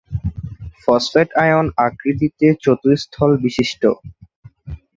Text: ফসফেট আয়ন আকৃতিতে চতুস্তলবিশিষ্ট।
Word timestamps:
ফসফেট 0.83 1.29
আয়ন 1.43 1.65
আকৃতিতে 1.85 2.47
চতুস্তলবিশিষ্ট। 2.63 3.81